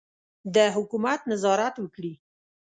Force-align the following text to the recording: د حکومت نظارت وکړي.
د 0.55 0.57
حکومت 0.75 1.19
نظارت 1.31 1.75
وکړي. 1.79 2.13